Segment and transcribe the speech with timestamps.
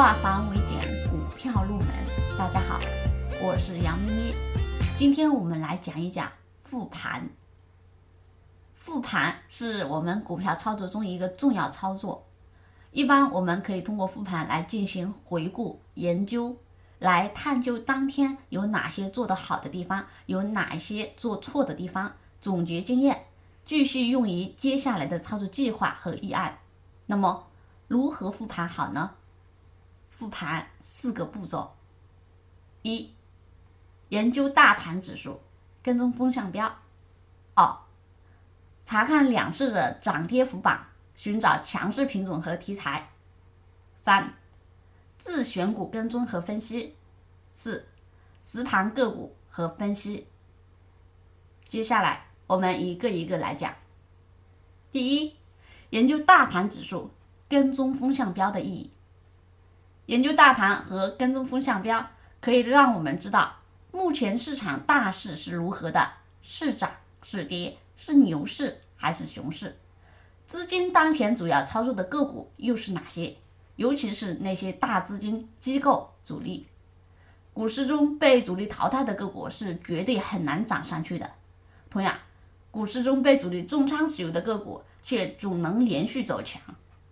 [0.00, 1.88] 化繁为简，股票入门。
[2.38, 2.80] 大家好，
[3.42, 4.34] 我是杨咪咪。
[4.96, 6.32] 今天我们来讲一讲
[6.64, 7.28] 复盘。
[8.74, 12.24] 复盘是我们股票操作中一个重要操作。
[12.92, 16.56] 一般我们可以通过复盘来进行回顾研究，
[16.98, 23.26] 来探究当天有哪些做得好的地方，有哪些做错的地方，总结经验，
[23.66, 26.56] 继续用于接下来的操作计划和预案。
[27.04, 27.48] 那么，
[27.86, 29.10] 如何复盘好呢？
[30.20, 31.74] 复盘四个步骤：
[32.82, 33.14] 一、
[34.10, 35.40] 研究大盘指数，
[35.82, 36.68] 跟踪风向标；
[37.54, 37.74] 二、
[38.84, 43.08] 查看两市的涨跌幅榜，寻找强势品种和题材；
[44.04, 44.34] 三、
[45.16, 46.94] 自选股跟踪和分析；
[47.54, 47.88] 四、
[48.44, 50.28] 实盘个股和分析。
[51.64, 53.74] 接下来我们一个一个来讲。
[54.92, 55.34] 第一，
[55.88, 57.10] 研究大盘指数，
[57.48, 58.90] 跟踪风向标的意义。
[60.06, 62.04] 研究大盘和跟踪风向标，
[62.40, 63.56] 可以让我们知道
[63.92, 66.12] 目前市场大势是如何的，
[66.42, 66.90] 是涨
[67.22, 69.78] 是跌，是牛市还是熊市，
[70.46, 73.36] 资金当前主要操作的个股又是哪些？
[73.76, 76.66] 尤其是那些大资金机构主力，
[77.52, 81.30] 股市中被主力淘汰的个股是绝对很难涨上去的。
[81.88, 82.18] 同样，
[82.72, 86.60] 股市中被主力重仓持有的个股却总能连续走强。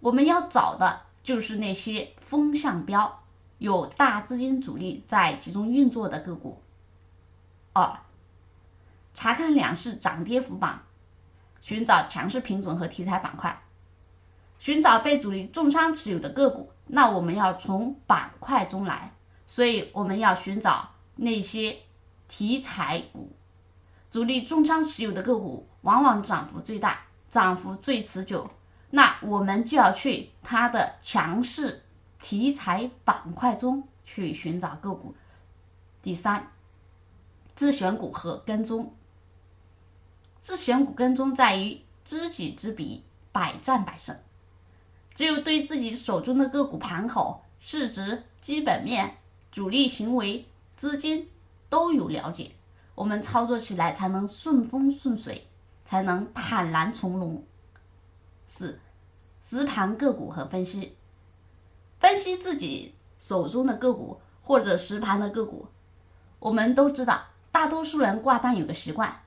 [0.00, 1.00] 我们要找的。
[1.22, 3.22] 就是那些风向标
[3.58, 6.60] 有大资金主力在其中运作的个股。
[7.72, 7.98] 二、
[9.14, 10.82] 查看两市涨跌幅榜，
[11.60, 13.62] 寻找强势品种和题材板块，
[14.58, 16.70] 寻找被主力重仓持有的个股。
[16.88, 19.14] 那我们要从板块中来，
[19.46, 21.78] 所以我们要寻找那些
[22.28, 23.32] 题材股，
[24.10, 26.98] 主力重仓持有的个股往往涨幅最大，
[27.30, 28.50] 涨幅最持久。
[28.90, 31.82] 那我们就要去它的强势
[32.20, 35.14] 题材板块中去寻找个股。
[36.02, 36.52] 第三，
[37.54, 38.94] 自选股和跟踪。
[40.42, 44.14] 自选股跟踪在于知己知彼，百战百胜。
[45.14, 49.16] 只有对自己手中的个股盘口、市值、基本面、
[49.50, 51.30] 主力行为、资金
[51.70, 52.52] 都有了解，
[52.94, 55.48] 我们操作起来才能顺风顺水，
[55.86, 57.42] 才能坦然从容。
[58.46, 58.78] 四，
[59.42, 60.96] 实盘个股和分析，
[61.98, 65.66] 分析自己手中的个股或者实盘的个股。
[66.38, 69.22] 我们都知道，大多数人挂单有个习惯，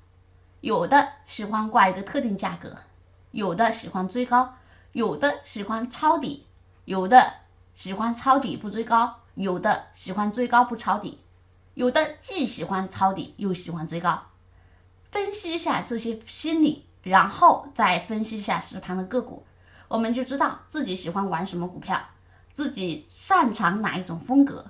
[0.61, 2.77] 有的喜欢挂一个特定价格，
[3.31, 4.55] 有的喜欢追高，
[4.93, 6.47] 有的喜欢抄底，
[6.85, 7.33] 有的
[7.73, 11.19] 喜欢抄底不追高，有的喜欢追高不抄底，
[11.73, 14.23] 有的既喜欢抄底又喜欢追高。
[15.11, 16.85] 分析一下这些心理。
[17.05, 19.45] 然后再分析一下实盘的个股，
[19.87, 22.01] 我们就知道自己喜欢玩什么股票，
[22.53, 24.65] 自己擅长哪一种风格，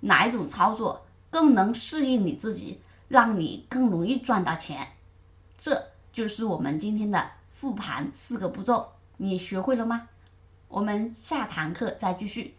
[0.00, 4.86] 哪一种操作更能适应你自己，让你更容易赚到钱。
[5.58, 10.08] 这就是我们今天的复盘四个步骤，你学会了吗？
[10.68, 12.54] 我们下堂课再继续，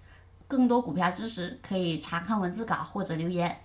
[0.48, 3.62] 更多股票知识可以查看文字稿或者留言。